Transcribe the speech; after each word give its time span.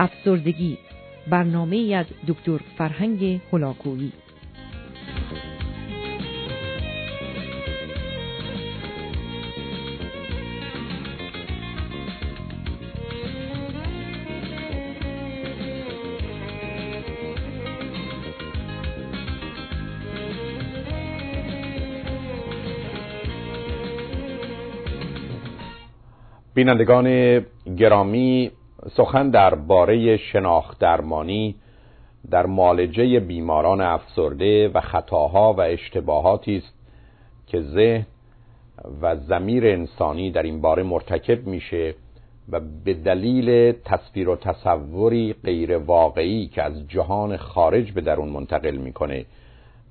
افسردگی. 0.00 0.78
برنامه 1.30 1.76
ای 1.76 1.94
از 1.94 2.06
دکتر 2.28 2.58
فرهنگ 2.78 3.40
هلاکویی. 3.52 4.12
بینندگان 26.54 27.06
گرامی 27.78 28.50
سخن 28.88 29.30
درباره 29.30 30.16
شناخت 30.16 30.78
درمانی 30.78 31.54
در 32.30 32.46
معالجه 32.46 33.20
بیماران 33.20 33.80
افسرده 33.80 34.68
و 34.68 34.80
خطاها 34.80 35.52
و 35.52 35.60
اشتباهاتی 35.60 36.56
است 36.56 36.74
که 37.46 37.60
ذهن 37.60 38.06
و 39.02 39.16
زمیر 39.16 39.66
انسانی 39.66 40.30
در 40.30 40.42
این 40.42 40.60
باره 40.60 40.82
مرتکب 40.82 41.46
میشه 41.46 41.94
و 42.48 42.60
به 42.84 42.94
دلیل 42.94 43.72
تصویر 43.72 44.28
و 44.28 44.36
تصوری 44.36 45.34
غیر 45.44 45.76
واقعی 45.76 46.46
که 46.46 46.62
از 46.62 46.88
جهان 46.88 47.36
خارج 47.36 47.92
به 47.92 48.00
درون 48.00 48.28
منتقل 48.28 48.76
می‌کنه 48.76 49.24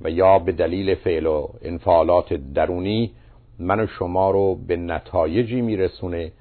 و 0.02 0.10
یا 0.10 0.40
به 0.40 0.52
دلیل 0.52 0.96
فعل 0.96 1.26
و 1.26 1.48
انفعالات 1.62 2.34
درونی 2.34 3.12
من 3.60 3.80
و 3.80 3.88
شما 3.88 4.32
رو 4.32 4.56
به 4.56 4.78
نتایجی 4.78 5.62
میرسونه 5.62 6.32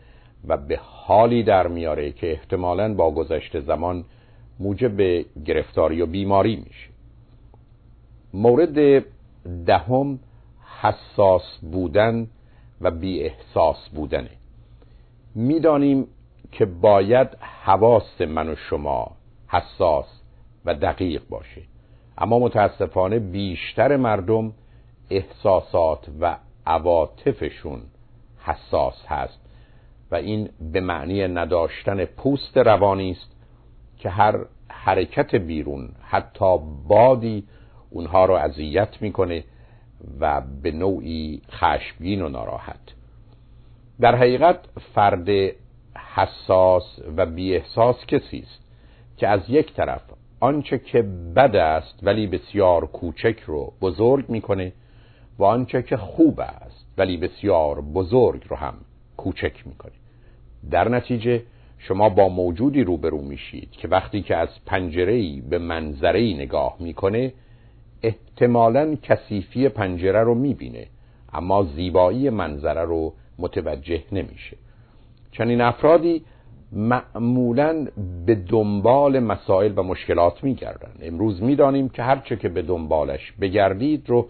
و 0.44 0.56
به 0.56 0.80
حالی 0.82 1.42
در 1.42 1.66
میاره 1.66 2.12
که 2.12 2.32
احتمالا 2.32 2.94
با 2.94 3.10
گذشت 3.10 3.60
زمان 3.60 4.04
موجب 4.60 5.00
گرفتاری 5.44 6.02
و 6.02 6.06
بیماری 6.06 6.56
میشه. 6.56 6.90
مورد 8.34 9.04
دهم 9.66 10.18
حساس 10.80 11.58
بودن 11.72 12.28
و 12.80 12.90
بی 12.90 13.22
احساس 13.22 13.88
بودنه. 13.88 14.30
می‌دانیم 15.34 16.06
که 16.52 16.66
باید 16.66 17.28
حواس 17.40 18.20
من 18.20 18.48
و 18.48 18.54
شما 18.54 19.16
حساس 19.48 20.06
و 20.64 20.74
دقیق 20.74 21.22
باشه. 21.28 21.62
اما 22.18 22.38
متاسفانه 22.38 23.18
بیشتر 23.18 23.96
مردم 23.96 24.52
احساسات 25.10 26.08
و 26.20 26.36
عواطفشون 26.66 27.80
حساس 28.38 29.06
هست. 29.06 29.40
و 30.10 30.14
این 30.14 30.48
به 30.72 30.80
معنی 30.80 31.28
نداشتن 31.28 32.04
پوست 32.04 32.56
روانی 32.56 33.10
است 33.10 33.30
که 33.98 34.10
هر 34.10 34.38
حرکت 34.68 35.34
بیرون 35.34 35.88
حتی 36.02 36.58
بادی 36.88 37.44
اونها 37.90 38.24
رو 38.24 38.34
اذیت 38.34 39.02
می‌کنه 39.02 39.44
و 40.20 40.42
به 40.62 40.70
نوعی 40.70 41.42
خشمگین 41.50 42.22
و 42.22 42.28
ناراحت. 42.28 42.80
در 44.00 44.14
حقیقت 44.14 44.58
فرد 44.94 45.28
حساس 46.14 46.98
و 47.16 47.26
بی 47.26 47.54
احساس 47.54 48.06
کسی 48.06 48.38
است 48.38 48.60
که 49.16 49.28
از 49.28 49.40
یک 49.48 49.74
طرف 49.74 50.02
آنچه 50.40 50.78
که 50.78 51.02
بد 51.36 51.56
است 51.56 51.98
ولی 52.02 52.26
بسیار 52.26 52.86
کوچک 52.86 53.40
رو 53.46 53.72
بزرگ 53.80 54.28
می‌کنه 54.28 54.72
و 55.38 55.44
آنچه 55.44 55.82
که 55.82 55.96
خوب 55.96 56.40
است 56.40 56.86
ولی 56.98 57.16
بسیار 57.16 57.80
بزرگ 57.80 58.44
رو 58.48 58.56
هم 58.56 58.74
کوچک 59.18 59.66
می‌کنه 59.66 59.92
در 60.70 60.88
نتیجه 60.88 61.42
شما 61.78 62.08
با 62.08 62.28
موجودی 62.28 62.84
روبرو 62.84 63.20
میشید 63.20 63.70
که 63.70 63.88
وقتی 63.88 64.22
که 64.22 64.36
از 64.36 64.48
پنجره‌ای 64.66 65.40
به 65.40 65.58
منظره‌ای 65.58 66.34
نگاه 66.34 66.76
می‌کنه 66.80 67.32
احتمالا 68.02 68.96
کثیفی 69.02 69.68
پنجره 69.68 70.22
رو 70.22 70.34
می‌بینه 70.34 70.86
اما 71.32 71.64
زیبایی 71.64 72.30
منظره 72.30 72.84
رو 72.84 73.12
متوجه 73.38 74.02
نمیشه. 74.12 74.56
چنین 75.32 75.60
افرادی 75.60 76.24
معمولا 76.72 77.86
به 78.26 78.34
دنبال 78.34 79.18
مسائل 79.18 79.72
و 79.76 79.82
مشکلات 79.82 80.44
میگردن. 80.44 80.92
امروز 81.02 81.42
می‌دانیم 81.42 81.88
که 81.88 82.02
هرچه 82.02 82.36
که 82.36 82.48
به 82.48 82.62
دنبالش 82.62 83.32
بگردید 83.40 84.10
رو 84.10 84.28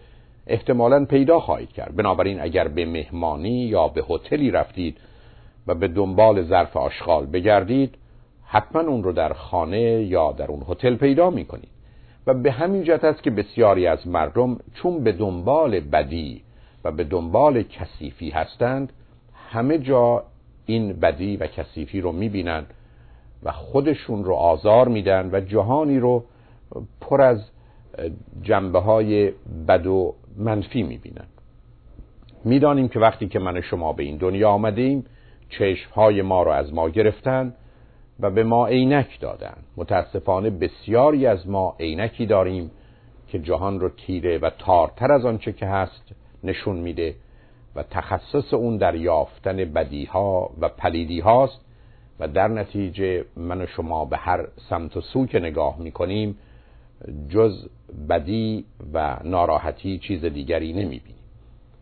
احتمالا 0.49 1.05
پیدا 1.05 1.41
خواهید 1.41 1.73
کرد. 1.73 1.97
بنابراین 1.97 2.41
اگر 2.41 2.69
به 2.69 2.87
مهمانی 2.87 3.59
یا 3.65 3.89
به 3.89 4.05
هتلی 4.11 4.51
رفتید 4.51 4.99
و 5.67 5.75
به 5.75 5.89
دنبال 5.89 6.43
ظرف 6.43 6.77
آشغال 6.77 7.27
بگردید 7.27 7.95
حتما 8.45 8.81
اون 8.81 9.03
رو 9.03 9.13
در 9.13 9.33
خانه 9.33 10.03
یا 10.03 10.33
در 10.33 10.47
اون 10.47 10.63
هتل 10.69 10.95
پیدا 10.95 11.31
می‌کنید. 11.31 11.69
و 12.27 12.35
به 12.35 12.51
همین 12.51 12.85
جهت 12.85 13.05
است 13.05 13.23
که 13.23 13.31
بسیاری 13.31 13.87
از 13.87 14.09
مردم 14.09 14.59
چون 14.75 15.05
به 15.05 15.13
دنبال 15.13 15.81
بدی 15.81 16.43
و 16.85 16.93
به 16.93 17.05
دنبال 17.05 17.63
کثیفی 17.63 18.31
هستند 18.31 18.93
همه 19.51 19.79
جا 19.79 20.25
این 20.67 20.93
بدی 20.93 21.37
و 21.37 21.47
کثیفی 21.47 22.01
رو 22.01 22.13
می‌بینند 22.13 22.67
و 23.43 23.53
خودشون 23.53 24.25
رو 24.25 24.35
آزار 24.35 24.89
میدن 24.89 25.31
و 25.33 25.41
جهانی 25.41 25.99
رو 25.99 26.25
پر 27.01 27.23
از 27.23 27.51
جنبه 28.43 28.79
های 28.79 29.33
بد 29.69 29.87
و 29.87 30.15
منفی 30.39 30.83
می‌بینند 30.83 31.29
می‌دانیم 32.45 32.89
که 32.89 32.99
وقتی 32.99 33.29
که 33.29 33.39
من 33.39 33.61
شما 33.61 33.93
به 33.93 34.03
این 34.03 34.17
دنیا 34.17 34.51
آمدیم 34.51 35.05
های 35.95 36.23
ما 36.23 36.43
رو 36.43 36.51
از 36.51 36.75
ما 36.75 36.89
گرفتن 36.89 37.55
و 38.21 38.31
به 38.31 38.45
ما 38.45 38.67
عینک 38.67 39.21
دادن. 39.21 39.57
متاسفانه 39.77 40.51
بسیاری 40.51 41.27
از 41.27 41.49
ما 41.49 41.77
عینکی 41.81 42.27
داریم 42.27 42.71
که 43.29 43.39
جهان 43.39 43.81
رو 43.81 43.89
تیره 43.89 44.39
و 44.39 44.51
تارتر 44.59 45.13
از 45.13 45.25
آنچه 45.25 45.53
که 45.53 45.67
هست 45.67 46.15
نشون 46.45 46.77
میده 46.77 47.15
و 47.77 47.83
تخصص 47.83 48.55
اون 48.55 48.77
در 48.77 48.95
یافتن 48.95 49.57
بدیها 49.57 50.51
و 50.61 50.69
پلیدی 50.69 51.21
هاست 51.21 51.61
و 52.21 52.29
در 52.29 52.49
نتیجه 52.49 53.25
من 53.37 53.61
و 53.61 53.67
شما 53.67 54.05
به 54.05 54.17
هر 54.17 54.49
سمت 54.71 54.97
و 54.97 55.01
سو 55.01 55.27
که 55.27 55.39
نگاه 55.39 55.79
می‌کنیم 55.79 56.39
جز 57.29 57.69
بدی 58.09 58.65
و 58.93 59.17
ناراحتی 59.25 59.99
چیز 59.99 60.25
دیگری 60.25 60.73
نمی‌بینیم. 60.73 61.23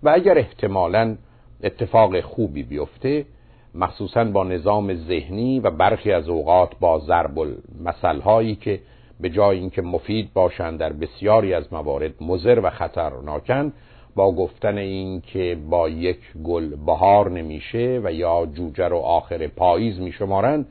و 0.03 0.09
اگر 0.09 0.38
احتمالا 0.38 1.16
اتفاق 1.62 2.21
خوبی 2.21 2.62
بیفته 2.62 3.27
مخصوصا 3.75 4.25
با 4.25 4.44
نظام 4.44 4.94
ذهنی 4.94 5.60
و 5.60 5.71
برخی 5.71 6.12
از 6.12 6.28
اوقات 6.28 6.78
با 6.81 6.99
ضرب 6.99 7.38
المثل 7.38 8.21
هایی 8.21 8.56
که 8.56 8.81
به 9.21 9.31
جای 9.31 9.59
اینکه 9.59 9.82
مفید 9.82 10.32
باشند 10.32 10.78
در 10.78 10.93
بسیاری 10.93 11.54
از 11.54 11.72
موارد 11.72 12.22
مضر 12.22 12.60
و 12.62 12.71
خطرناکند 12.71 13.72
با 14.15 14.33
گفتن 14.33 14.78
این 14.78 15.21
که 15.21 15.59
با 15.71 15.88
یک 15.88 16.21
گل 16.44 16.77
بهار 16.77 17.31
نمیشه 17.31 18.00
و 18.04 18.12
یا 18.12 18.47
جوجه 18.54 18.88
رو 18.88 18.97
آخر 18.97 19.47
پاییز 19.47 20.00
میشمارند 20.00 20.66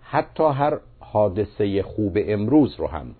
حتی 0.00 0.44
هر 0.44 0.78
حادثه 1.00 1.82
خوب 1.82 2.18
امروز 2.20 2.74
رو 2.78 2.86
هم 2.86 3.14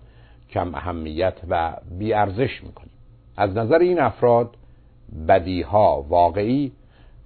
کم 0.51 0.75
اهمیت 0.75 1.33
و 1.49 1.73
بیارزش 1.99 2.63
می‌کنیم. 2.63 2.91
از 3.37 3.57
نظر 3.57 3.79
این 3.79 3.99
افراد 3.99 4.55
بدیها 5.27 6.05
واقعی 6.09 6.71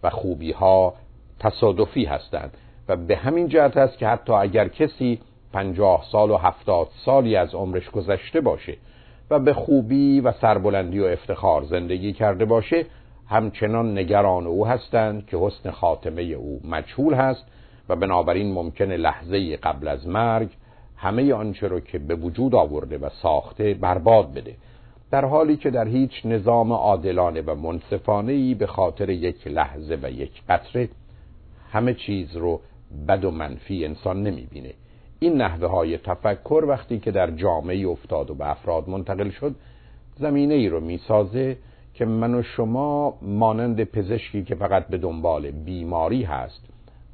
و 0.03 0.09
خوبیها 0.09 0.93
تصادفی 1.39 2.05
هستند 2.05 2.57
و 2.87 2.95
به 2.95 3.15
همین 3.15 3.47
جهت 3.47 3.77
است 3.77 3.97
که 3.97 4.07
حتی 4.07 4.33
اگر 4.33 4.67
کسی 4.67 5.19
پنجاه 5.53 6.05
سال 6.11 6.31
و 6.31 6.37
هفتاد 6.37 6.87
سالی 7.05 7.35
از 7.35 7.55
عمرش 7.55 7.89
گذشته 7.89 8.41
باشه 8.41 8.77
و 9.29 9.39
به 9.39 9.53
خوبی 9.53 10.19
و 10.19 10.31
سربلندی 10.31 10.99
و 10.99 11.05
افتخار 11.05 11.63
زندگی 11.63 12.13
کرده 12.13 12.45
باشه 12.45 12.85
همچنان 13.29 13.97
نگران 13.97 14.47
او 14.47 14.67
هستند 14.67 15.27
که 15.27 15.37
حسن 15.37 15.71
خاتمه 15.71 16.21
او 16.21 16.61
مجهول 16.63 17.13
هست 17.13 17.45
و 17.89 17.95
بنابراین 17.95 18.53
ممکن 18.53 18.91
لحظه 18.91 19.57
قبل 19.57 19.87
از 19.87 20.07
مرگ 20.07 20.49
همه 21.03 21.33
آنچه 21.33 21.67
رو 21.67 21.79
که 21.79 21.99
به 21.99 22.15
وجود 22.15 22.55
آورده 22.55 22.97
و 22.97 23.09
ساخته 23.21 23.73
برباد 23.73 24.33
بده. 24.33 24.55
در 25.11 25.25
حالی 25.25 25.57
که 25.57 25.69
در 25.69 25.87
هیچ 25.87 26.25
نظام 26.25 26.73
عادلانه 26.73 27.41
و 27.41 27.55
منصفانه 27.55 28.31
ای 28.31 28.53
به 28.53 28.67
خاطر 28.67 29.09
یک 29.09 29.47
لحظه 29.47 29.99
و 30.03 30.11
یک 30.11 30.41
قطره 30.49 30.89
همه 31.71 31.93
چیز 31.93 32.37
رو 32.37 32.59
بد 33.07 33.25
و 33.25 33.31
منفی 33.31 33.85
انسان 33.85 34.23
نمی‌بینه. 34.23 34.73
این 35.19 35.41
نحوه 35.41 35.67
های 35.67 35.97
تفکر 35.97 36.65
وقتی 36.67 36.99
که 36.99 37.11
در 37.11 37.31
جامعه 37.31 37.87
افتاد 37.87 38.31
و 38.31 38.35
به 38.35 38.49
افراد 38.51 38.89
منتقل 38.89 39.29
شد 39.29 39.55
زمینه 40.15 40.53
ای 40.53 40.69
رو 40.69 40.79
می‌سازه 40.79 41.57
که 41.93 42.05
من 42.05 42.35
و 42.35 42.43
شما 42.43 43.17
مانند 43.21 43.83
پزشکی 43.83 44.43
که 44.43 44.55
فقط 44.55 44.87
به 44.87 44.97
دنبال 44.97 45.51
بیماری 45.51 46.23
هست 46.23 46.72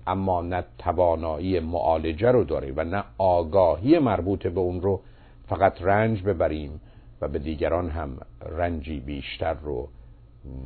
اما 0.10 0.42
نه 0.42 0.64
توانایی 0.78 1.60
معالجه 1.60 2.32
رو 2.32 2.44
داره 2.44 2.74
و 2.76 2.84
نه 2.84 3.04
آگاهی 3.18 4.00
مربوط 4.00 4.48
به 4.48 4.60
اون 4.60 4.82
رو 4.82 5.02
فقط 5.48 5.82
رنج 5.82 6.24
ببریم 6.24 6.82
و 7.22 7.28
به 7.28 7.40
دیگران 7.40 7.90
هم 7.90 8.18
رنجی 8.58 9.00
بیشتر 9.00 9.54
رو 9.54 9.88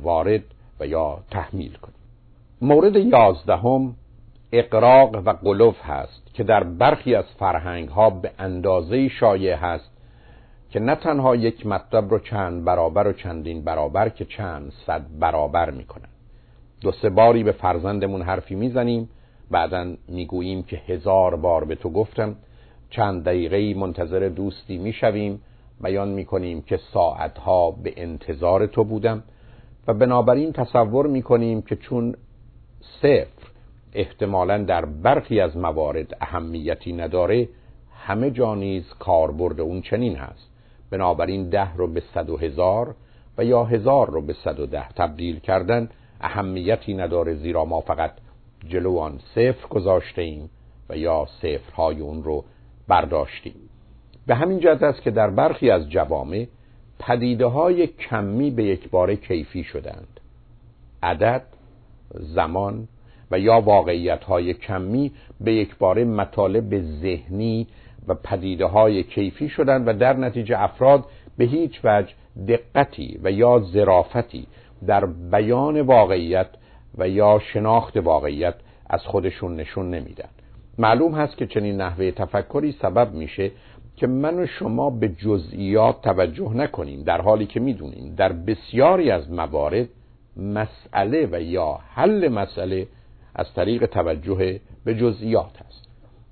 وارد 0.02 0.42
و 0.80 0.86
یا 0.86 1.18
تحمیل 1.30 1.74
کنیم. 1.74 1.94
مورد 2.60 2.96
یازدهم 2.96 3.94
اقراق 4.52 5.14
و 5.26 5.30
قلوف 5.30 5.76
هست 5.82 6.34
که 6.34 6.44
در 6.44 6.64
برخی 6.64 7.14
از 7.14 7.24
فرهنگ 7.38 7.88
ها 7.88 8.10
به 8.10 8.30
اندازه 8.38 9.08
شایع 9.08 9.54
هست 9.54 9.90
که 10.70 10.80
نه 10.80 10.94
تنها 10.94 11.36
یک 11.36 11.66
مطلب 11.66 12.10
رو 12.10 12.18
چند 12.18 12.64
برابر 12.64 13.06
و 13.06 13.12
چندین 13.12 13.64
برابر 13.64 14.08
که 14.08 14.24
چند 14.24 14.72
صد 14.86 15.02
برابر 15.18 15.70
می‌کنن. 15.70 16.08
دو 16.80 16.92
سه 16.92 17.10
باری 17.10 17.42
به 17.44 17.52
فرزندمون 17.52 18.22
حرفی 18.22 18.54
می‌زنیم 18.54 19.08
بعدا 19.50 19.94
می‌گوییم 20.08 20.62
که 20.62 20.76
هزار 20.76 21.36
بار 21.36 21.64
به 21.64 21.74
تو 21.74 21.90
گفتم 21.90 22.36
چند 22.90 23.24
دقیقه 23.24 23.80
منتظر 23.80 24.28
دوستی 24.28 24.78
می‌شویم 24.78 25.40
بیان 25.80 26.08
می‌کنیم 26.08 26.62
که 26.62 26.80
ساعتها 26.92 27.70
به 27.70 27.94
انتظار 27.96 28.66
تو 28.66 28.84
بودم 28.84 29.22
و 29.86 29.94
بنابراین 29.94 30.52
تصور 30.52 31.06
می‌کنیم 31.06 31.62
که 31.62 31.76
چون 31.76 32.14
صفر 33.02 33.48
احتمالا 33.94 34.58
در 34.58 34.84
برخی 34.84 35.40
از 35.40 35.56
موارد 35.56 36.16
اهمیتی 36.20 36.92
نداره 36.92 37.48
همه 38.06 38.30
جا 38.30 38.54
نیز 38.54 38.84
کاربرد 38.98 39.60
اون 39.60 39.82
چنین 39.82 40.16
هست. 40.16 40.50
بنابراین 40.90 41.48
ده 41.48 41.74
رو 41.74 41.86
به 41.86 42.02
صد 42.14 42.30
و 42.30 42.36
هزار 42.36 42.94
و 43.38 43.44
یا 43.44 43.64
هزار 43.64 44.10
رو 44.10 44.20
به 44.20 44.32
صد 44.44 44.60
و 44.60 44.66
ده 44.66 44.88
تبدیل 44.88 45.38
کردن 45.38 45.88
اهمیتی 46.20 46.94
نداره 46.94 47.34
زیرا 47.34 47.64
ما 47.64 47.80
فقط 47.80 48.10
جلو 48.68 48.98
آن 48.98 49.18
صفر 49.34 49.68
گذاشته 49.70 50.22
ایم 50.22 50.50
و 50.88 50.96
یا 50.96 51.26
صفرهای 51.42 52.00
اون 52.00 52.22
رو 52.22 52.44
برداشتیم. 52.88 53.54
به 54.26 54.34
همین 54.34 54.60
جهت 54.60 54.82
است 54.82 55.02
که 55.02 55.10
در 55.10 55.30
برخی 55.30 55.70
از 55.70 55.90
جوامع 55.90 56.46
پدیده 56.98 57.46
های 57.46 57.86
کمی 57.86 58.50
به 58.50 58.64
یک 58.64 58.90
بار 58.90 59.14
کیفی 59.14 59.64
شدند. 59.64 60.20
عدد 61.02 61.42
زمان 62.10 62.88
و 63.30 63.38
یا 63.38 63.60
واقعیت 63.60 64.24
های 64.24 64.54
کمی 64.54 65.12
به 65.40 65.54
یک 65.54 65.76
بار 65.76 66.04
مطالب 66.04 66.80
ذهنی 66.80 67.66
و 68.08 68.14
پدیده 68.14 68.66
های 68.66 69.02
کیفی 69.02 69.48
شدند 69.48 69.88
و 69.88 69.92
در 69.92 70.16
نتیجه 70.16 70.62
افراد 70.62 71.04
به 71.38 71.44
هیچ 71.44 71.80
وجه 71.84 72.12
دقتی 72.48 73.20
و 73.22 73.32
یا 73.32 73.60
ظرافتی 73.60 74.46
در 74.86 75.06
بیان 75.06 75.80
واقعیت 75.80 76.46
و 76.98 77.08
یا 77.08 77.40
شناخت 77.52 77.96
واقعیت 77.96 78.54
از 78.86 79.00
خودشون 79.02 79.56
نشون 79.56 79.90
نمیدن. 79.90 80.28
معلوم 80.78 81.14
هست 81.14 81.36
که 81.36 81.46
چنین 81.46 81.80
نحوه 81.80 82.10
تفکری 82.10 82.72
سبب 82.72 83.12
میشه 83.12 83.50
که 83.96 84.06
من 84.06 84.38
و 84.38 84.46
شما 84.46 84.90
به 84.90 85.08
جزئیات 85.08 86.02
توجه 86.02 86.54
نکنیم 86.54 87.02
در 87.02 87.20
حالی 87.20 87.46
که 87.46 87.60
می‌دونیم 87.60 88.14
در 88.14 88.32
بسیاری 88.32 89.10
از 89.10 89.30
موارد 89.30 89.88
مسئله 90.36 91.28
و 91.32 91.40
یا 91.40 91.80
حل 91.94 92.28
مسئله 92.28 92.86
از 93.34 93.54
طریق 93.54 93.86
توجه 93.86 94.60
به 94.84 94.94
جزئیات 94.94 95.62
هست. 95.66 95.88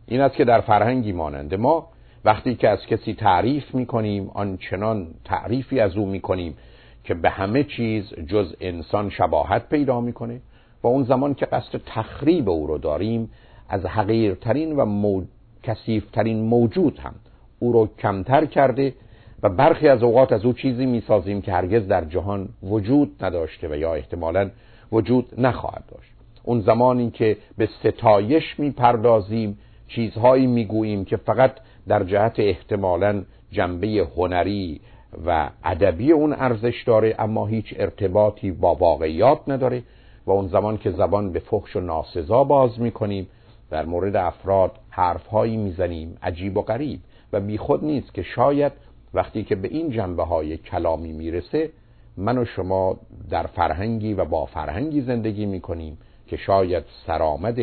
این 0.07 0.21
است 0.21 0.37
که 0.37 0.45
در 0.45 0.61
فرهنگی 0.61 1.13
مانند 1.13 1.55
ما 1.55 1.89
وقتی 2.25 2.55
که 2.55 2.69
از 2.69 2.87
کسی 2.87 3.15
تعریف 3.15 3.75
می‌کنیم 3.75 4.31
آنچنان 4.35 5.07
تعریفی 5.25 5.81
از 5.81 5.97
او 5.97 6.07
می‌کنیم 6.07 6.57
که 7.05 7.15
به 7.15 7.31
همه 7.31 7.65
چیز 7.65 8.15
جز 8.15 8.55
انسان 8.61 9.11
شباهت 9.11 9.69
پیدا 9.69 10.01
می‌کنه. 10.01 10.41
و 10.83 10.87
اون 10.87 11.05
زمان 11.05 11.35
که 11.35 11.47
قصد 11.47 11.81
تخریب 11.87 12.49
او 12.49 12.67
رو 12.67 12.79
داریم 12.79 13.31
از 13.69 13.87
حقیرترین 13.87 14.77
و 14.77 14.85
مو... 14.85 15.23
کسیفترین 15.63 16.45
موجود 16.45 16.99
هم 16.99 17.15
او 17.59 17.73
رو 17.73 17.89
کمتر 17.99 18.47
کرده 18.47 18.95
و 19.43 19.49
برخی 19.49 19.89
از 19.89 20.03
اوقات 20.03 20.33
از 20.33 20.45
او 20.45 20.53
چیزی 20.53 20.87
می‌سازیم 20.87 21.43
که 21.43 21.53
هرگز 21.53 21.89
در 21.89 22.05
جهان 22.05 22.49
وجود 22.63 23.25
نداشته 23.25 23.69
و 23.69 23.75
یا 23.77 23.95
احتمالا 23.95 24.51
وجود 24.93 25.27
نخواهد 25.39 25.85
داشت. 25.91 26.13
اون 26.43 26.61
زمانی 26.61 27.11
که 27.11 27.37
به 27.59 27.69
ستایش 27.81 28.59
می‌پردازیم 28.59 29.59
چیزهایی 29.89 30.47
می‌گوییم 30.47 31.05
که 31.05 31.17
فقط 31.17 31.53
در 31.89 32.05
جهت 32.05 32.41
احتمالا 32.41 33.23
جنبه 33.53 34.07
هنری 34.17 34.81
و 35.27 35.51
ادبی 35.65 36.13
اون 36.13 36.33
ارزش 36.33 36.83
داره 36.87 37.15
اما 37.19 37.47
هیچ 37.47 37.75
ارتباطی 37.79 38.51
با 38.51 38.75
واقعیات 38.75 39.41
نداره. 39.49 39.83
و 40.27 40.31
اون 40.31 40.49
زمان 40.49 40.79
که 40.79 40.91
زبان 40.91 41.33
به 41.33 41.39
فحش 41.39 41.77
و 41.77 41.81
ناسزا 41.81 42.45
باز 42.45 42.81
می‌کنیم 42.81 43.29
در 43.71 43.85
مورد 43.85 44.17
افراد 44.17 44.73
حرفهایی 44.91 45.57
می‌زنیم 45.57 46.19
عجیب 46.23 46.57
و 46.57 46.63
غریب 46.63 47.01
و 47.33 47.41
بیخود 47.41 47.85
نیست 47.85 48.15
که 48.15 48.23
شاید 48.23 48.73
وقتی 49.15 49.45
که 49.45 49.57
به 49.57 49.69
این 49.69 49.91
جنبه 49.91 50.25
های 50.25 50.57
کلامی 50.57 51.13
می‌رسه 51.13 51.71
من 52.17 52.39
و 52.39 52.45
شما 52.45 52.97
در 53.31 53.47
فرهنگی 53.47 54.15
و 54.15 54.25
با 54.25 54.47
فرهنگی 54.47 55.01
زندگی 55.01 55.47
می‌کنیم 55.47 55.99
که 56.27 56.37
شاید 56.37 56.85
سرآمد 57.07 57.59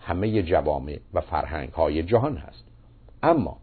همه 0.00 0.42
جوامع 0.42 0.98
و 1.14 1.20
فرهنگ 1.20 1.68
های 1.72 2.02
جهان 2.02 2.36
هست. 2.36 2.64
اما 3.22 3.56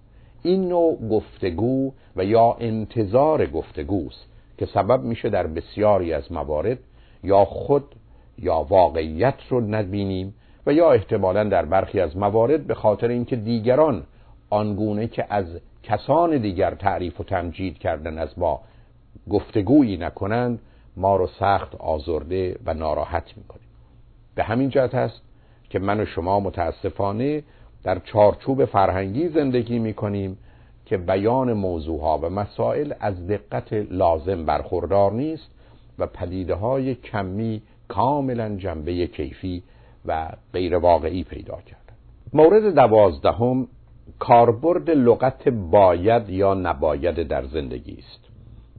این 0.43 0.69
نوع 0.69 1.09
گفتگو 1.09 1.91
و 2.15 2.25
یا 2.25 2.57
انتظار 2.59 3.45
گفتگوست 3.45 4.25
که 4.57 4.65
سبب 4.65 5.03
میشه 5.03 5.29
در 5.29 5.47
بسیاری 5.47 6.13
از 6.13 6.31
موارد 6.31 6.77
یا 7.23 7.45
خود 7.45 7.95
یا 8.37 8.65
واقعیت 8.69 9.35
رو 9.49 9.61
نبینیم 9.61 10.33
و 10.65 10.73
یا 10.73 10.91
احتمالا 10.91 11.43
در 11.43 11.65
برخی 11.65 11.99
از 11.99 12.17
موارد 12.17 12.67
به 12.67 12.75
خاطر 12.75 13.07
اینکه 13.07 13.35
دیگران 13.35 14.03
آنگونه 14.49 15.07
که 15.07 15.25
از 15.29 15.45
کسان 15.83 16.37
دیگر 16.37 16.75
تعریف 16.75 17.19
و 17.21 17.23
تمجید 17.23 17.77
کردن 17.77 18.17
از 18.17 18.39
ما 18.39 18.61
گفتگویی 19.29 19.97
نکنند 19.97 20.59
ما 20.97 21.15
رو 21.15 21.27
سخت 21.27 21.75
آزرده 21.75 22.59
و 22.65 22.73
ناراحت 22.73 23.37
می‌کنیم. 23.37 23.67
به 24.35 24.43
همین 24.43 24.69
جهت 24.69 24.95
است 24.95 25.21
که 25.69 25.79
من 25.79 25.99
و 25.99 26.05
شما 26.05 26.39
متاسفانه 26.39 27.43
در 27.83 27.99
چارچوب 27.99 28.65
فرهنگی 28.65 29.29
زندگی 29.29 29.79
می‌کنیم 29.79 30.37
که 30.85 30.97
بیان 30.97 31.53
موضوعها 31.53 32.17
و 32.17 32.29
مسائل 32.29 32.93
از 32.99 33.27
دقت 33.27 33.73
لازم 33.73 34.45
برخوردار 34.45 35.11
نیست 35.11 35.47
و 35.99 36.07
پدیده 36.07 36.55
های 36.55 36.95
کمی 36.95 37.61
کاملا 37.87 38.55
جنبه 38.55 39.07
کیفی 39.07 39.63
و 40.05 40.29
غیر 40.53 40.75
واقعی 40.75 41.23
پیدا 41.23 41.55
کردن 41.55 41.95
مورد 42.33 42.75
دوازدهم 42.75 43.67
کاربرد 44.19 44.89
لغت 44.89 45.47
باید 45.49 46.29
یا 46.29 46.53
نباید 46.53 47.27
در 47.27 47.45
زندگی 47.45 47.97
است. 47.99 48.27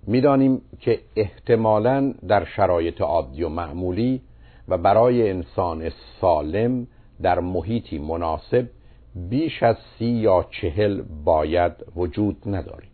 می‌دانیم 0.07 0.61
که 0.81 1.01
احتمالا 1.17 2.15
در 2.29 2.45
شرایط 2.45 3.01
عادی 3.01 3.43
و 3.43 3.49
معمولی 3.49 4.21
و 4.69 4.79
برای 4.79 5.31
انسان 5.31 5.91
سالم 6.21 6.87
در 7.23 7.41
محیطی 7.41 7.99
مناسب 7.99 8.67
بیش 9.31 9.63
از 9.63 9.77
سی 9.99 10.05
یا 10.05 10.47
چهل 10.51 11.03
باید 11.25 11.73
وجود 11.97 12.37
نداری 12.47 12.89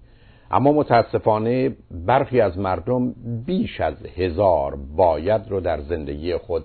اما 0.51 0.73
متاسفانه 0.73 1.77
برخی 1.91 2.41
از 2.41 2.59
مردم 2.59 3.15
بیش 3.47 3.81
از 3.81 3.95
هزار 4.17 4.77
باید 4.97 5.49
رو 5.49 5.61
در 5.61 5.81
زندگی 5.81 6.37
خود 6.37 6.65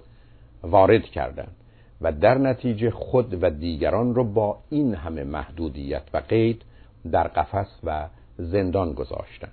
وارد 0.63 1.03
کردند 1.03 1.55
و 2.01 2.11
در 2.11 2.37
نتیجه 2.37 2.91
خود 2.91 3.43
و 3.43 3.49
دیگران 3.49 4.15
رو 4.15 4.23
با 4.23 4.57
این 4.69 4.95
همه 4.95 5.23
محدودیت 5.23 6.03
و 6.13 6.17
قید 6.17 6.61
در 7.11 7.27
قفس 7.27 7.79
و 7.83 8.07
زندان 8.37 8.93
گذاشتن 8.93 9.49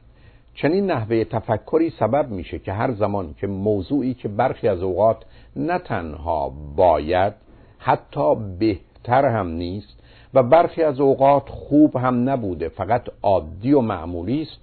چنین 0.55 0.91
نحوه 0.91 1.25
تفکری 1.25 1.91
سبب 1.91 2.31
میشه 2.31 2.59
که 2.59 2.73
هر 2.73 2.93
زمان 2.93 3.35
که 3.41 3.47
موضوعی 3.47 4.15
که 4.15 4.29
برخی 4.29 4.69
از 4.69 4.83
اوقات 4.83 5.25
نه 5.57 5.79
تنها 5.79 6.53
باید 6.77 7.33
حتی 7.79 8.35
بهتر 8.59 9.25
هم 9.25 9.49
نیست 9.49 10.03
و 10.37 10.43
برخی 10.43 10.83
از 10.83 11.01
اوقات 11.01 11.49
خوب 11.49 11.97
هم 11.97 12.31
نبوده 12.31 12.69
فقط 12.69 13.03
عادی 13.23 13.73
و 13.73 13.81
معمولی 13.81 14.43
است. 14.43 14.61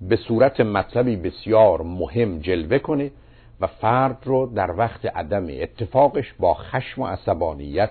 به 0.00 0.16
صورت 0.16 0.60
مطلبی 0.60 1.16
بسیار 1.16 1.82
مهم 1.82 2.38
جلوه 2.38 2.78
کنه 2.78 3.10
و 3.60 3.66
فرد 3.66 4.18
رو 4.24 4.46
در 4.46 4.70
وقت 4.78 5.06
عدم 5.06 5.46
اتفاقش 5.50 6.34
با 6.38 6.54
خشم 6.54 7.02
و 7.02 7.06
عصبانیت 7.06 7.90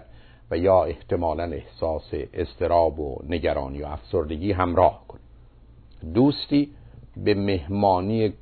و 0.51 0.58
یا 0.58 0.84
احتمالا 0.84 1.44
احساس 1.44 2.13
استراب 2.34 3.00
و 3.00 3.20
نگرانی 3.30 3.82
و 3.82 3.86
افسردگی 3.86 4.51
همراه 4.51 5.04
کنه. 5.08 5.22
دوستی 6.13 6.70
به 7.18 7.34
مهمانی 7.34 8.34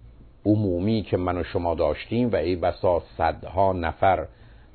عمومی 0.45 1.01
که 1.01 1.17
من 1.17 1.37
و 1.37 1.43
شما 1.43 1.75
داشتیم 1.75 2.31
و 2.31 2.35
ای 2.35 2.55
بسا 2.55 3.01
صدها 3.17 3.73
نفر 3.73 4.27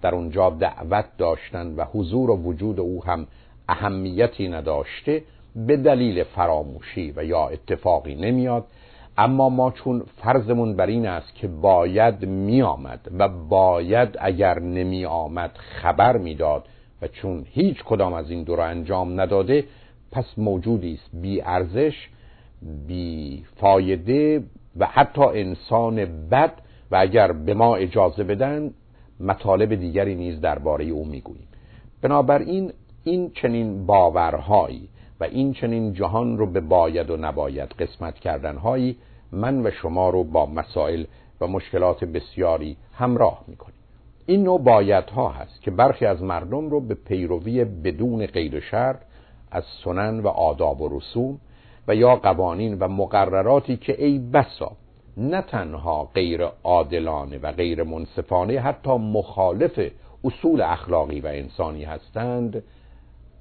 در 0.02 0.14
اونجا 0.14 0.50
دعوت 0.50 1.04
داشتن 1.18 1.75
و 1.76 1.84
حضور 1.84 2.30
و 2.30 2.37
وجود 2.37 2.80
او 2.80 3.04
هم 3.04 3.26
اهمیتی 3.68 4.49
نداشته 4.49 5.23
به 5.56 5.76
دلیل 5.76 6.25
فراموشی 6.25 7.12
و 7.16 7.25
یا 7.25 7.49
اتفاقی 7.49 8.14
نمیاد. 8.14 8.64
اما 9.18 9.49
ما 9.49 9.71
چون 9.71 10.02
فرضمون 10.23 10.76
بر 10.76 10.87
این 10.87 11.06
است 11.06 11.35
که 11.35 11.49
باید 11.49 12.26
می 12.26 12.62
آمد 12.62 13.00
و 13.18 13.28
باید 13.28 14.16
اگر 14.21 14.59
نمی 14.59 15.04
آمد 15.04 15.50
خبر 15.56 16.16
می‌داد 16.16 16.64
و 17.02 17.09
چون 17.09 17.47
هیچ 17.50 17.85
کدام 17.85 18.12
از 18.12 18.30
این 18.30 18.42
دو 18.42 18.56
را 18.56 18.64
انجام 18.64 19.21
نداده 19.21 19.64
پس 20.12 20.25
موجودی 20.37 20.94
است 20.94 21.11
بی 21.23 21.42
ارزش 21.42 22.09
بی 22.87 23.44
فایده 23.56 24.42
و 24.76 24.87
حتی 24.87 25.23
انسان 25.23 26.28
بد. 26.30 26.52
و 26.90 26.97
اگر 26.97 27.33
به 27.33 27.54
ما 27.54 27.76
اجازه 27.76 28.25
بدن 28.25 28.71
مطالب 29.21 29.75
دیگری 29.75 30.14
نیز 30.14 30.40
درباره 30.40 30.85
او 30.85 31.04
می‌گوییم. 31.04 31.49
بنابراین 32.02 32.73
این 33.04 33.30
چنین 33.30 33.87
باورهایی 33.87 34.88
و 35.20 35.25
این 35.25 35.52
چنین 35.52 35.92
جهان 35.92 36.38
رو 36.38 36.46
به 36.46 36.61
باید 36.61 37.11
و 37.11 37.16
نباید 37.16 37.68
قسمت 37.68 38.14
کردنهایی 38.14 38.96
من 39.32 39.66
و 39.66 39.70
شما 39.70 40.11
رو 40.11 40.25
با 40.25 40.46
مسائل 40.46 41.04
و 41.40 41.46
مشکلات 41.46 42.04
بسیاری 42.04 42.76
همراه 42.94 43.44
می‌کنه 43.46 43.75
این 44.26 44.42
نوع 44.42 44.61
بایدها 44.61 45.28
هست 45.28 45.62
که 45.62 45.70
برخی 45.70 46.06
از 46.06 46.23
مردم 46.23 46.70
رو 46.70 46.80
به 46.80 46.94
پیروی 46.94 47.64
بدون 47.64 48.26
قید 48.26 48.54
و 48.54 48.61
شرط 48.61 49.00
از 49.50 49.64
سنن 49.84 50.20
و 50.20 50.28
آداب 50.28 50.80
و 50.80 50.99
رسوم 50.99 51.40
و 51.88 51.94
یا 51.94 52.16
قوانین 52.16 52.78
و 52.78 52.88
مقرراتی 52.88 53.76
که 53.76 54.04
ای 54.04 54.18
بسا 54.18 54.73
نه 55.16 55.42
تنها 55.42 56.11
غیر 56.14 56.44
عادلانه 56.64 57.38
و 57.38 57.52
غیر 57.52 57.82
منصفانه 57.82 58.61
حتی 58.61 58.90
مخالف 58.90 59.90
اصول 60.25 60.61
اخلاقی 60.61 61.20
و 61.20 61.26
انسانی 61.26 61.84
هستند 61.84 62.62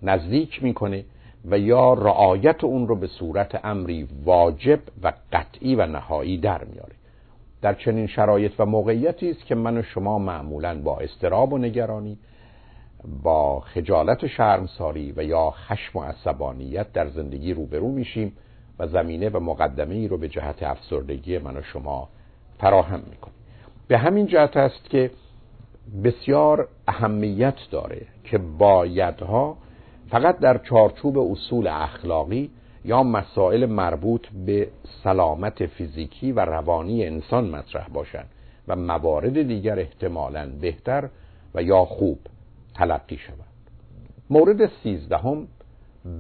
نزدیک 0.04 0.64
می‌کنه 0.64 1.06
و 1.46 1.60
یا 1.60 1.94
رعایت 1.94 2.64
اون 2.64 2.88
رو 2.88 2.96
به 2.96 3.08
صورت 3.08 3.66
امری 3.66 4.08
واجب 4.24 4.80
و 5.04 5.14
قطعی 5.34 5.76
و 5.76 5.86
نهایی 5.86 6.38
در 6.38 6.64
میاره. 6.64 6.94
در 7.62 7.74
چنین 7.74 8.08
شرایط 8.08 8.52
و 8.60 8.66
موقعیتی 8.66 9.30
است 9.30 9.46
که 9.46 9.56
من 9.56 9.78
و 9.78 9.82
شما 9.82 10.20
معمولا 10.20 10.82
با 10.82 11.00
استراب 11.00 11.54
و 11.54 11.58
نگرانی 11.58 12.18
با 13.24 13.60
خجالت 13.60 14.24
و 14.24 14.28
شرمساری 14.28 15.14
و 15.18 15.24
یا 15.24 15.52
خشم 15.52 16.00
و 16.00 16.04
عصبانیت 16.04 16.94
در 16.94 17.10
زندگی 17.10 17.54
روبرو 17.54 17.92
میشیم 17.92 18.34
و 18.80 18.88
زمینه 18.88 19.30
و 19.30 19.40
مقدمه 19.40 19.96
ای 19.96 20.08
رو 20.08 20.18
به 20.18 20.28
جهت 20.28 20.64
افسردگی 20.64 21.38
من 21.38 21.58
و 21.58 21.62
شما 21.62 22.10
فراهم 22.60 23.00
می‌کنیم. 23.00 23.36
به 23.88 23.98
همین 23.98 24.28
جهت 24.28 24.58
است 24.58 24.90
که 24.90 25.12
بسیار 26.04 26.68
اهمیت 26.88 27.56
داره 27.72 28.02
که 28.24 28.38
بایدها 28.38 29.58
فقط 30.10 30.40
در 30.40 30.58
چارچوب 30.58 31.18
اصول 31.18 31.68
اخلاقی 31.68 32.50
یا 32.86 33.04
مسائل 33.04 33.66
مربوط 33.66 34.28
به 34.46 34.68
سلامت 35.04 35.66
فیزیکی 35.66 36.32
و 36.32 36.40
روانی 36.40 37.06
انسان 37.06 37.50
مطرح 37.50 37.88
باشند 37.88 38.30
و 38.68 38.76
موارد 38.76 39.42
دیگر 39.48 39.80
احتمالا 39.80 40.50
بهتر 40.62 41.10
و 41.56 41.64
یا 41.64 41.86
خوب 41.86 42.20
تلقی 42.76 43.18
شود 43.18 43.54
مورد 44.30 44.66
سیزدهم 44.84 45.48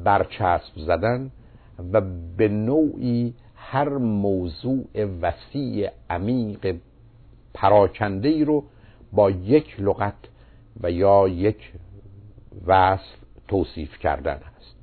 برچسب 0.04 0.78
زدن 0.78 1.32
و 1.94 2.02
به 2.38 2.48
نوعی 2.48 3.34
هر 3.56 3.90
موضوع 3.98 4.86
وسیع 5.22 5.90
عمیق 6.10 6.76
پراکنده 7.54 8.30
ای 8.30 8.46
رو 8.46 8.64
با 9.14 9.32
یک 9.32 9.80
لغت 9.80 10.14
و 10.84 10.92
یا 10.92 11.28
یک 11.28 11.74
وصف 12.68 13.23
توصیف 13.48 14.00
کردن 14.00 14.40
است. 14.58 14.76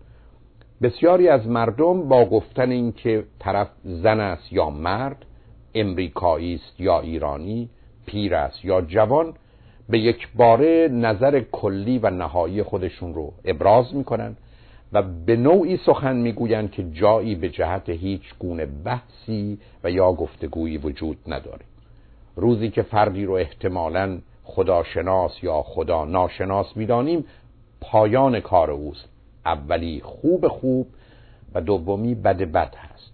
بسیاری 0.83 1.29
از 1.29 1.47
مردم 1.47 2.09
با 2.09 2.25
گفتن 2.25 2.71
اینکه 2.71 3.25
طرف 3.39 3.69
زن 3.85 4.21
است 4.21 4.53
یا 4.53 4.71
مرد 4.71 5.27
امریکایی 5.75 6.55
است 6.55 6.81
یا 6.81 7.01
ایرانی 7.01 7.69
پیر 8.07 8.35
است 8.35 8.65
یا 8.65 8.81
جوان 8.81 9.35
به 9.89 9.99
یک 9.99 10.29
باره 10.37 10.89
نظر 10.93 11.41
کلی 11.41 11.99
و 11.99 12.11
نهایی 12.11 12.63
خودشون 12.63 13.15
رو 13.15 13.33
ابراز 13.45 13.95
می‌کنن 13.95 14.37
و 14.93 15.03
به 15.03 15.37
نوعی 15.37 15.77
سخن 15.77 16.17
می‌گویند 16.17 16.71
که 16.71 16.91
جایی 16.91 17.35
به 17.35 17.49
جهت 17.49 17.89
هیچ 17.89 18.23
گونه 18.39 18.67
بحثی 18.67 19.59
و 19.85 19.91
یا 19.91 20.13
گفتگویی 20.13 20.79
وجود 20.79 21.17
نداره. 21.27 21.65
روزی 22.37 22.71
که 22.71 22.83
فردی 22.83 23.25
رو 23.25 23.33
احتمالا 23.33 24.19
خداشناس 24.45 25.43
یا 25.43 25.63
خدا 25.63 26.05
ناشناس 26.05 26.77
می‌دانیم 26.77 27.25
پایان 27.81 28.41
کار 28.41 28.71
اوست. 28.71 29.09
اولی 29.47 30.01
خوب 30.05 30.49
خوب 30.49 30.87
و 31.55 31.61
دومی 31.61 32.15
بد 32.15 32.37
بد 32.37 32.75
هست. 32.75 33.13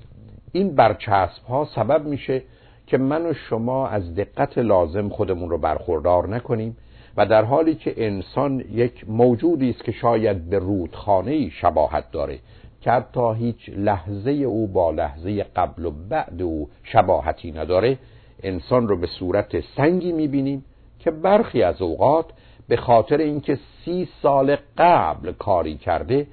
این 0.52 0.74
برچسب 0.74 1.44
ها 1.48 1.68
سبب 1.74 2.06
میشه 2.06 2.42
که 2.86 2.98
من 2.98 3.26
و 3.26 3.32
شما 3.34 3.88
از 3.88 4.14
دقت 4.14 4.58
لازم 4.58 5.08
خودمون 5.08 5.50
رو 5.50 5.58
برخوردار 5.58 6.28
نکنیم 6.28 6.76
و 7.16 7.26
در 7.26 7.44
حالی 7.44 7.74
که 7.74 7.94
انسان 7.96 8.64
یک 8.72 9.04
موجودی 9.08 9.70
است 9.70 9.84
که 9.84 9.92
شاید 9.92 10.50
به 10.50 10.58
رودخانه 10.58 11.48
شباهت 11.48 12.10
داره 12.10 12.38
که 12.80 12.90
حتی 12.90 13.34
هیچ 13.34 13.70
لحظه 13.76 14.30
او 14.30 14.66
با 14.66 14.90
لحظه 14.90 15.42
قبل 15.42 15.84
و 15.84 15.90
بعد 15.90 16.42
او 16.42 16.68
شباهتی 16.82 17.52
نداره 17.52 17.98
انسان 18.42 18.88
رو 18.88 18.96
به 18.96 19.06
صورت 19.06 19.60
سنگی 19.60 20.12
می‌بینیم 20.12 20.64
که 20.98 21.10
برخی 21.10 21.62
از 21.62 21.82
اوقات 21.82 22.26
به 22.68 22.76
خاطر 22.76 23.16
اینکه 23.16 23.58
سی 23.84 24.08
سال 24.22 24.56
قبل 24.78 25.32
کاری 25.32 25.76
کرده 25.76 26.26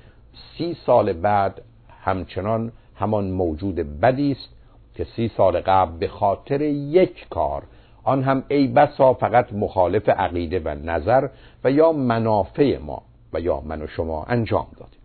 سی 0.58 0.78
سال 0.86 1.14
بعد 1.14 1.62
همچنان 2.04 2.72
همان 2.96 3.32
موجود 3.32 3.76
بدی 3.76 4.32
است 4.32 4.50
که 4.96 5.04
سی 5.16 5.32
سال 5.38 5.62
قبل 5.62 5.98
به 5.98 6.08
خاطر 6.08 6.62
یک 6.62 7.30
کار 7.30 7.64
آن 8.04 8.24
هم 8.24 8.44
ای 8.48 8.68
بسا 8.68 9.14
فقط 9.14 9.54
مخالف 9.54 10.10
عقیده 10.10 10.60
و 10.60 10.70
نظر 10.70 11.28
و 11.64 11.72
یا 11.72 11.92
منافع 11.92 12.78
ما 12.78 13.02
و 13.34 13.40
یا 13.40 13.62
من 13.62 13.82
و 13.82 13.88
شما 13.88 14.24
انجام 14.24 14.68
دادیم. 14.80 15.00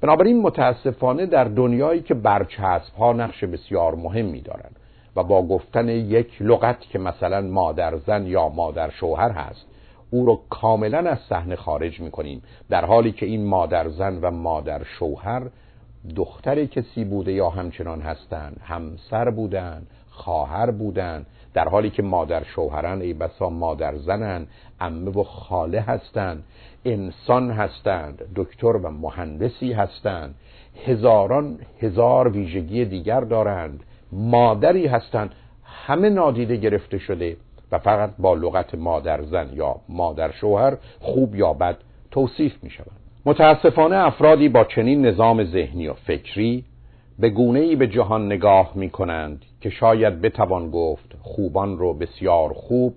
بنابراین 0.00 0.42
متاسفانه 0.42 1.26
در 1.26 1.44
دنیایی 1.44 2.00
که 2.00 2.14
برچسب 2.14 2.94
ها 2.98 3.12
نقش 3.12 3.44
بسیار 3.44 3.94
مهمی 3.94 4.40
دارند 4.40 4.76
و 5.16 5.22
با 5.22 5.42
گفتن 5.42 5.88
یک 5.88 6.42
لغت 6.42 6.80
که 6.80 6.98
مثلا 6.98 7.40
مادر 7.40 7.96
زن 7.96 8.26
یا 8.26 8.48
مادر 8.48 8.90
شوهر 8.90 9.30
هست 9.30 9.66
او 10.14 10.26
رو 10.26 10.40
کاملا 10.50 10.98
از 10.98 11.18
صحنه 11.28 11.56
خارج 11.56 12.00
می‌کنیم 12.00 12.42
در 12.70 12.84
حالی 12.84 13.12
که 13.12 13.26
این 13.26 13.46
مادر 13.46 13.88
زن 13.88 14.18
و 14.22 14.30
مادر 14.30 14.84
شوهر 14.84 15.42
دختر 16.16 16.64
کسی 16.64 17.04
بوده 17.04 17.32
یا 17.32 17.50
همچنان 17.50 18.00
هستند 18.00 18.60
همسر 18.64 19.30
بودن 19.30 19.86
خواهر 20.10 20.70
بودن 20.70 21.26
در 21.54 21.68
حالی 21.68 21.90
که 21.90 22.02
مادر 22.02 22.44
شوهرن 22.44 23.00
ای 23.00 23.12
بسا 23.12 23.50
مادر 23.50 23.96
زنن 23.96 24.46
امه 24.80 25.10
و 25.10 25.22
خاله 25.22 25.80
هستند 25.80 26.44
انسان 26.84 27.50
هستند 27.50 28.22
دکتر 28.36 28.76
و 28.76 28.90
مهندسی 28.90 29.72
هستند 29.72 30.34
هزاران 30.86 31.58
هزار 31.80 32.28
ویژگی 32.28 32.84
دیگر 32.84 33.20
دارند 33.20 33.82
مادری 34.12 34.86
هستند 34.86 35.30
همه 35.64 36.10
نادیده 36.10 36.56
گرفته 36.56 36.98
شده. 36.98 37.36
و 37.74 37.78
فقط 37.78 38.10
با 38.18 38.34
لغت 38.34 38.74
مادر 38.74 39.22
زن 39.22 39.50
یا 39.52 39.76
مادر 39.88 40.32
شوهر 40.32 40.76
خوب 41.00 41.34
یا 41.34 41.52
بد 41.52 41.76
توصیف 42.10 42.52
می 42.62 42.70
شود 42.70 42.92
متاسفانه 43.26 43.96
افرادی 43.96 44.48
با 44.48 44.64
چنین 44.64 45.06
نظام 45.06 45.44
ذهنی 45.44 45.88
و 45.88 45.92
فکری 45.92 46.64
به 47.18 47.30
گونه 47.30 47.60
ای 47.60 47.76
به 47.76 47.86
جهان 47.86 48.26
نگاه 48.26 48.72
می 48.74 48.90
کنند 48.90 49.44
که 49.60 49.70
شاید 49.70 50.20
بتوان 50.20 50.70
گفت 50.70 51.16
خوبان 51.22 51.78
رو 51.78 51.94
بسیار 51.94 52.52
خوب 52.52 52.94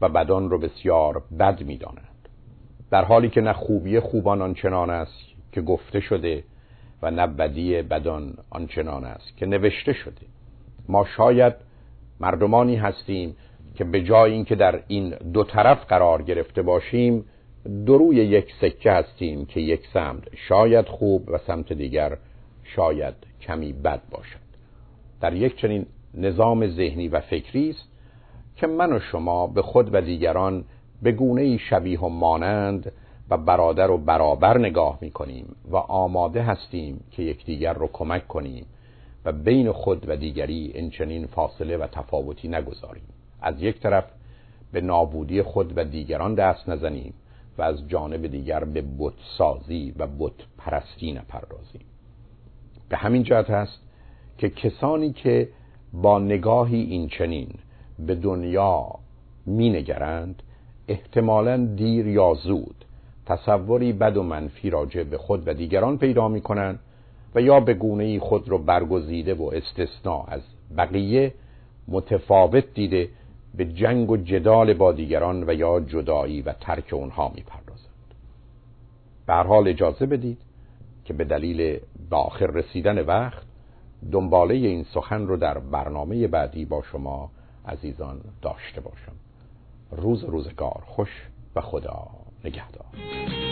و 0.00 0.08
بدان 0.08 0.50
رو 0.50 0.58
بسیار 0.58 1.22
بد 1.38 1.62
می 1.62 1.76
دانند. 1.76 2.28
در 2.90 3.04
حالی 3.04 3.28
که 3.28 3.40
نه 3.40 3.52
خوبی 3.52 4.00
خوبان 4.00 4.42
آنچنان 4.42 4.90
است 4.90 5.24
که 5.52 5.60
گفته 5.60 6.00
شده 6.00 6.44
و 7.02 7.10
نه 7.10 7.26
بدی 7.26 7.82
بدان 7.82 8.34
آنچنان 8.50 9.04
است 9.04 9.36
که 9.36 9.46
نوشته 9.46 9.92
شده 9.92 10.26
ما 10.88 11.06
شاید 11.16 11.54
مردمانی 12.20 12.76
هستیم 12.76 13.36
که 13.78 13.84
به 13.84 14.02
جای 14.02 14.32
اینکه 14.32 14.54
در 14.54 14.82
این 14.88 15.08
دو 15.32 15.44
طرف 15.44 15.84
قرار 15.86 16.22
گرفته 16.22 16.62
باشیم 16.62 17.24
دروی 17.86 18.16
یک 18.16 18.54
سکه 18.60 18.92
هستیم 18.92 19.46
که 19.46 19.60
یک 19.60 19.86
سمت 19.92 20.36
شاید 20.36 20.86
خوب 20.86 21.28
و 21.28 21.38
سمت 21.38 21.72
دیگر 21.72 22.18
شاید 22.64 23.14
کمی 23.40 23.72
بد 23.72 24.00
باشد. 24.10 24.48
در 25.20 25.34
یک 25.34 25.56
چنین 25.56 25.86
نظام 26.14 26.66
ذهنی 26.66 27.08
و 27.08 27.20
فکری 27.20 27.70
است 27.70 27.88
که 28.56 28.66
من 28.66 28.92
و 28.92 28.98
شما 29.00 29.46
به 29.46 29.62
خود 29.62 29.94
و 29.94 30.00
دیگران 30.00 30.64
به 31.02 31.12
گونه 31.12 31.56
شبیه 31.56 32.00
و 32.00 32.08
مانند 32.08 32.92
و 33.30 33.36
برادر 33.36 33.90
و 33.90 33.98
برابر 33.98 34.58
نگاه 34.58 34.98
می 35.00 35.10
کنیم 35.10 35.56
و 35.70 35.76
آماده 35.76 36.42
هستیم 36.42 37.04
که 37.10 37.22
یکدیگر 37.22 37.72
رو 37.72 37.90
کمک 37.92 38.28
کنیم 38.28 38.66
و 39.24 39.32
بین 39.32 39.72
خود 39.72 40.08
و 40.08 40.16
دیگری 40.16 40.72
این 40.74 40.90
چنین 40.90 41.26
فاصله 41.26 41.76
و 41.76 41.86
تفاوتی 41.86 42.48
نگذاریم. 42.48 43.17
از 43.42 43.62
یک 43.62 43.80
طرف 43.80 44.04
به 44.72 44.80
نابودی 44.80 45.42
خود 45.42 45.78
و 45.78 45.84
دیگران 45.84 46.34
دست 46.34 46.68
نزنیم 46.68 47.14
و 47.58 47.62
از 47.62 47.88
جانب 47.88 48.26
دیگر 48.26 48.64
به 48.64 48.84
بتسازی 48.98 49.94
و 49.98 50.06
بت 50.06 50.32
پرستی 50.58 51.12
نپردازیم. 51.12 51.80
به 52.88 52.96
همین 52.96 53.22
جهت 53.22 53.50
است 53.50 53.78
که 54.38 54.48
کسانی 54.48 55.12
که 55.12 55.48
با 55.92 56.18
نگاهی 56.18 56.80
این 56.80 57.08
چنین 57.08 57.48
به 57.98 58.14
دنیا 58.14 58.86
مینگرند 59.46 60.42
احتمالا 60.88 61.56
دیر 61.76 62.06
یا 62.06 62.34
زود 62.34 62.84
تصوری 63.26 63.92
بد 63.92 64.16
و 64.16 64.22
منفی 64.22 64.70
راجع 64.70 65.02
به 65.02 65.18
خود 65.18 65.48
و 65.48 65.54
دیگران 65.54 65.98
پیدا 65.98 66.28
می 66.28 66.40
کنند 66.40 66.78
و 67.34 67.40
یا 67.40 67.60
به 67.60 67.74
گونه 67.74 68.20
خود 68.20 68.48
رو 68.48 68.58
برگزیده 68.58 69.34
و 69.34 69.50
استثناء 69.52 70.24
از 70.28 70.40
بقیه 70.76 71.34
متفاوت 71.88 72.64
دیده 72.74 73.08
به 73.54 73.64
جنگ 73.64 74.10
و 74.10 74.16
جدال 74.16 74.74
با 74.74 74.92
دیگران 74.92 75.50
و 75.50 75.54
یا 75.54 75.80
جدایی 75.80 76.42
و 76.42 76.52
ترک 76.52 76.92
اونها 76.92 77.32
می‌پردازند. 77.34 78.14
به 79.26 79.34
حال 79.34 79.68
اجازه 79.68 80.06
بدید 80.06 80.38
که 81.04 81.14
به 81.14 81.24
دلیل 81.24 81.78
به 82.10 82.42
رسیدن 82.42 82.98
وقت 82.98 83.42
دنباله 84.12 84.54
این 84.54 84.84
سخن 84.84 85.26
رو 85.26 85.36
در 85.36 85.58
برنامه 85.58 86.26
بعدی 86.26 86.64
با 86.64 86.82
شما 86.82 87.30
عزیزان 87.66 88.20
داشته 88.42 88.80
باشم. 88.80 89.12
روز 89.90 90.24
روزگار 90.24 90.82
خوش 90.86 91.26
و 91.56 91.60
خدا 91.60 92.06
نگهدار. 92.44 93.47